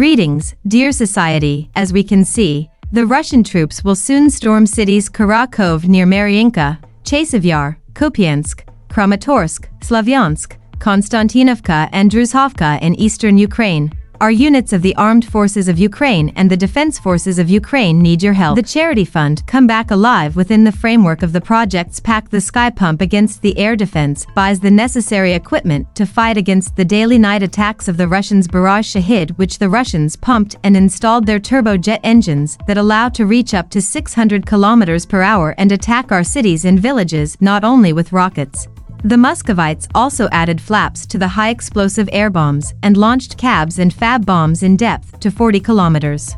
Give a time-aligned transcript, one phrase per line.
[0.00, 1.68] Greetings, dear society.
[1.76, 7.44] As we can see, the Russian troops will soon storm cities Karakhov near Mariinka, Chasiv
[7.92, 13.92] Kupiansk, Kramatorsk, Slavyansk, Konstantinovka and Druzhovka in eastern Ukraine.
[14.20, 18.22] Our units of the Armed Forces of Ukraine and the Defense Forces of Ukraine need
[18.22, 18.56] your help.
[18.56, 22.68] The Charity Fund, Come Back Alive within the framework of the projects Pack the Sky
[22.68, 27.42] Pump against the air defense, buys the necessary equipment to fight against the daily night
[27.42, 32.58] attacks of the Russians Barrage Shahed which the Russians pumped and installed their turbojet engines
[32.66, 36.78] that allow to reach up to 600 kilometers per hour and attack our cities and
[36.78, 38.68] villages not only with rockets,
[39.02, 44.26] the Muscovites also added flaps to the high-explosive air bombs and launched KABs and FAB
[44.26, 46.36] bombs in depth to 40 kilometers.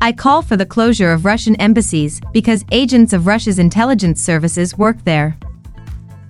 [0.00, 5.04] I call for the closure of Russian embassies because agents of Russia's intelligence services work
[5.04, 5.38] there.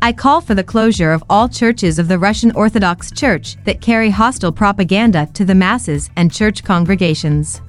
[0.02, 4.10] I call for the closure of all churches of the Russian Orthodox Church that carry
[4.10, 7.62] hostile propaganda to the masses and church congregations.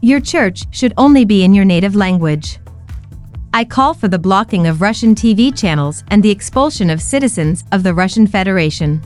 [0.00, 2.58] Your church should only be in your native language.
[3.54, 7.82] I call for the blocking of Russian TV channels and the expulsion of citizens of
[7.82, 9.02] the Russian Federation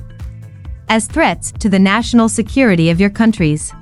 [0.88, 3.72] as threats to the national security of your countries.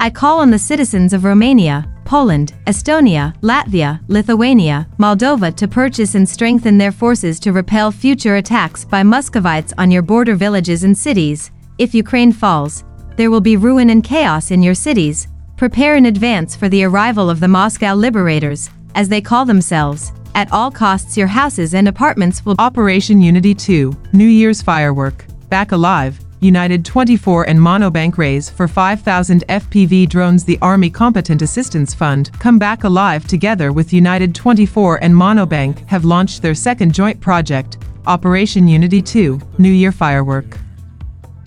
[0.00, 6.26] I call on the citizens of Romania, Poland, Estonia, Latvia, Lithuania, Moldova to purchase and
[6.26, 11.50] strengthen their forces to repel future attacks by Muscovites on your border villages and cities.
[11.78, 12.84] If Ukraine falls,
[13.16, 15.28] there will be ruin and chaos in your cities.
[15.56, 20.12] Prepare in advance for the arrival of the Moscow liberators, as they call themselves.
[20.34, 25.70] At all costs your houses and apartments will Operation Unity 2, New Year's Firework, Back
[25.70, 32.30] Alive, United 24 and Monobank raise for 5,000 FPV drones The Army Competent Assistance Fund,
[32.38, 37.78] Come Back Alive together with United 24 and Monobank have launched their second joint project,
[38.06, 40.58] Operation Unity 2, New Year Firework.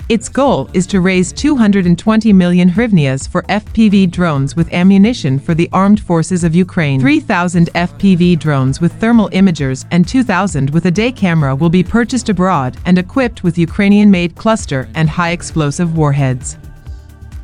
[0.09, 5.69] Its goal is to raise 220 million hryvnias for FPV drones with ammunition for the
[5.72, 7.00] armed forces of Ukraine.
[7.00, 12.28] 3,000 FPV drones with thermal imagers and 2,000 with a day camera will be purchased
[12.28, 16.57] abroad and equipped with Ukrainian-made cluster and high-explosive warheads.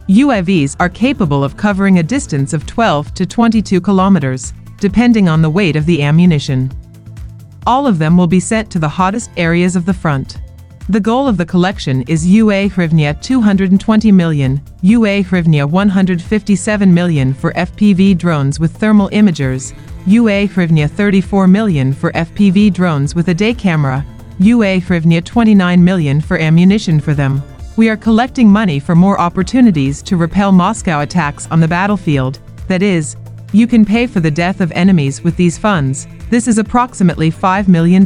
[0.09, 5.49] UAVs are capable of covering a distance of 12 to 22 kilometers, depending on the
[5.51, 6.71] weight of the ammunition.
[7.67, 10.39] All of them will be sent to the hottest areas of the front.
[10.87, 17.51] The goal of the collection is UA Hryvnia 220 million, UA Hryvnia 157 million for
[17.53, 19.75] FPV drones with thermal imagers,
[20.05, 24.05] UA Hryvnia 34 million for FPV drones with a day camera,
[24.37, 27.41] UA Hryvnia 29 million for ammunition for them.
[27.77, 32.83] We are collecting money for more opportunities to repel Moscow attacks on the battlefield, that
[32.83, 33.15] is,
[33.53, 37.67] you can pay for the death of enemies with these funds, this is approximately $5
[37.67, 38.05] million.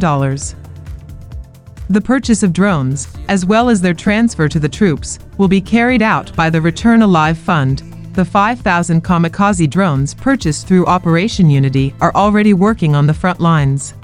[1.90, 6.02] The purchase of drones, as well as their transfer to the troops, will be carried
[6.02, 7.82] out by the Return Alive Fund.
[8.12, 13.94] The 5,000 kamikaze drones purchased through Operation Unity are already working on the front lines.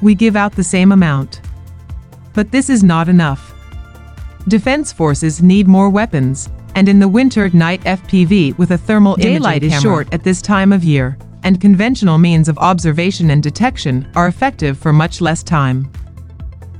[0.00, 1.42] We give out the same amount.
[2.32, 3.52] But this is not enough.
[4.48, 9.62] Defense forces need more weapons, and in the winter night FPV with a thermal daylight
[9.62, 14.26] is short at this time of year, and conventional means of observation and detection are
[14.26, 15.92] effective for much less time.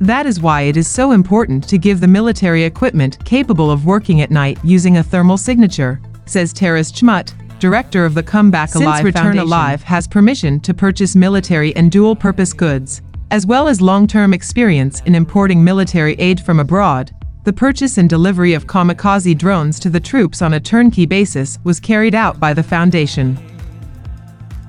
[0.00, 4.20] That is why it is so important to give the military equipment capable of working
[4.20, 9.02] at night using a thermal signature, says Taras Chmut, director of the Come Back Since
[9.02, 9.46] Return Foundation.
[9.46, 15.14] Alive has permission to purchase military and dual-purpose goods, as well as long-term experience in
[15.14, 20.42] importing military aid from abroad, the purchase and delivery of kamikaze drones to the troops
[20.42, 23.38] on a turnkey basis was carried out by the Foundation.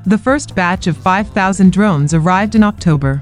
[0.06, 3.22] The first batch of 5,000 drones arrived in October.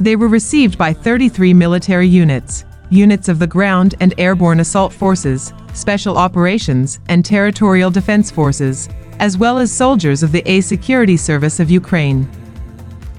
[0.00, 5.52] They were received by 33 military units, units of the ground and airborne assault forces,
[5.74, 8.88] special operations, and territorial defense forces,
[9.18, 12.30] as well as soldiers of the A Security Service of Ukraine.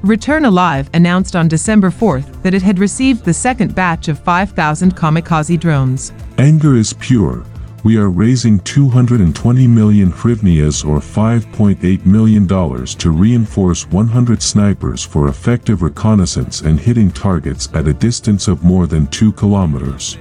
[0.03, 4.96] Return Alive announced on December 4th that it had received the second batch of 5,000
[4.96, 6.14] kamikaze drones.
[6.37, 7.43] Anger is pure,
[7.84, 15.81] we are raising 220 million hryvnias or $5.8 million to reinforce 100 snipers for effective
[15.81, 20.16] reconnaissance and hitting targets at a distance of more than 2 kilometers.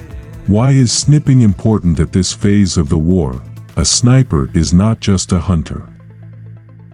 [0.46, 3.42] Why is snipping important at this phase of the war?
[3.76, 5.88] A sniper is not just a hunter.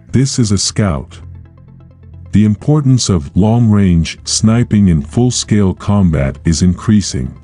[0.09, 1.21] This is a scout.
[2.33, 7.41] The importance of long-range sniping in full-scale combat is increasing.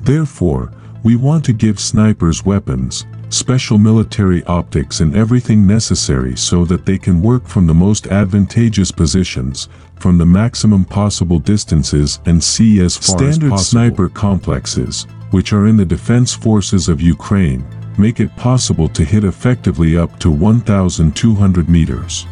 [0.00, 0.72] Therefore,
[1.08, 6.98] we want to give snipers weapons, special military optics and everything necessary so that they
[6.98, 12.94] can work from the most advantageous positions, from the maximum possible distances and see as
[12.94, 13.58] far Standard as possible.
[13.58, 17.64] sniper complexes, which are in the defense forces of Ukraine,
[17.96, 22.26] make it possible to hit effectively up to 1,200 meters.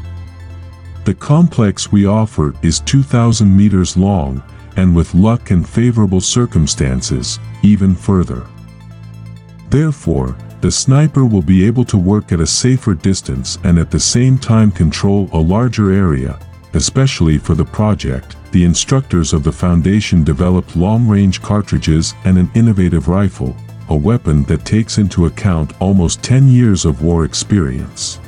[1.07, 4.43] The complex we offer is 2,000 meters long,
[4.77, 8.47] and with luck and favorable circumstances, even further.
[9.77, 14.01] Therefore, the sniper will be able to work at a safer distance and at the
[14.01, 16.39] same time control a larger area,
[16.73, 18.37] especially for the project.
[18.53, 23.55] The instructors of the Foundation developed long-range cartridges and an innovative rifle,
[23.91, 28.19] a weapon that takes into account almost 10 years of war experience.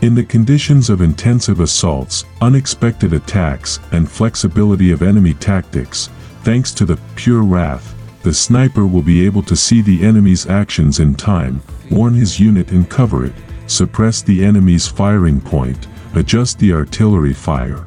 [0.00, 6.08] In the conditions of intensive assaults, unexpected attacks, and flexibility of enemy tactics,
[6.42, 11.00] thanks to the pure wrath, the sniper will be able to see the enemy's actions
[11.00, 13.32] in time, warn his unit and cover it,
[13.66, 17.86] suppress the enemy's firing point, adjust the artillery fire.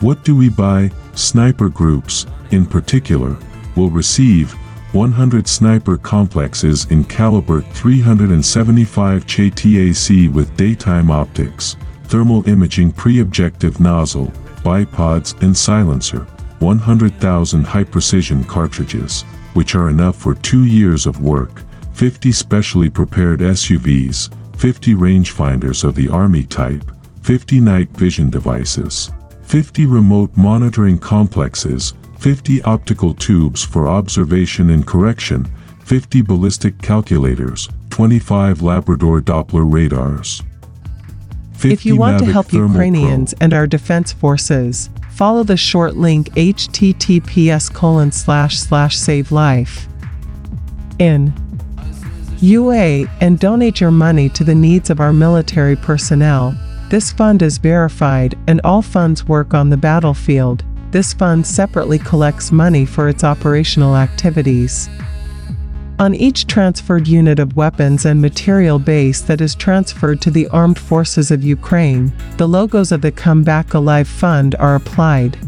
[0.00, 0.90] What do we buy?
[1.14, 3.36] Sniper groups, in particular,
[3.74, 4.52] will receive
[4.92, 15.40] 100 sniper complexes in caliber 375 CheyTac with daytime optics, thermal imaging pre-objective nozzle, bipods
[15.42, 16.26] and silencer,
[16.60, 19.22] 100,000 high-precision cartridges,
[19.54, 21.62] which are enough for two years of work,
[21.94, 26.90] 50 specially prepared SUVs, 50 rangefinders of the Army type,
[27.22, 29.10] 50 night vision devices,
[29.42, 35.44] 50 remote monitoring complexes, 50 optical tubes for observation and correction,
[35.84, 40.42] 50 ballistic calculators, 25 LabRadar Doppler radars.
[41.64, 43.42] If you want to help thermal Ukrainians probe.
[43.42, 49.88] and our defense forces, follow the short link https colon slash slash save life
[50.98, 51.32] in
[52.42, 56.54] UA and donate your money to the needs of our military personnel.
[56.90, 60.62] This fund is verified and all funds work on the battlefield.
[60.90, 64.90] This fund separately collects money for its operational activities.
[65.98, 70.78] On each transferred unit of weapons and material base that is transferred to the armed
[70.78, 75.38] forces of Ukraine, the logos of the Come Back Alive Fund are applied.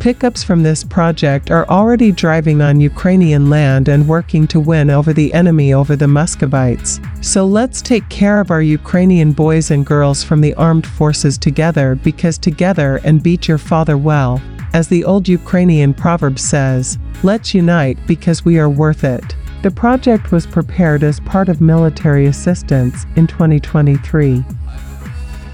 [0.00, 5.12] Pickups from this project are already driving on Ukrainian land and working to win over
[5.12, 7.00] the enemy over the Muscovites.
[7.20, 11.94] So let's take care of our Ukrainian boys and girls from the armed forces together
[11.94, 14.42] because together and beat your father well.
[14.76, 19.34] As the old Ukrainian proverb says, let's unite because we are worth it.
[19.62, 24.44] The project was prepared as part of military assistance in 2023.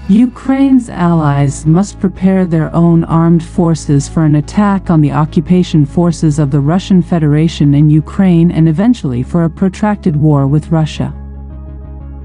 [0.09, 6.37] Ukraine's allies must prepare their own armed forces for an attack on the occupation forces
[6.37, 11.15] of the Russian Federation in Ukraine and eventually for a protracted war with Russia.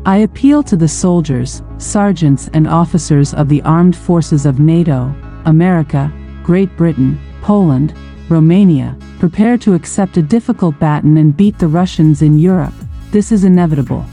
[0.04, 5.14] I appeal to the soldiers, sergeants, and officers of the armed forces of NATO,
[5.44, 6.12] America,
[6.48, 7.92] Great Britain, Poland,
[8.30, 12.72] Romania, prepare to accept a difficult baton and beat the Russians in Europe.
[13.10, 14.06] This is inevitable.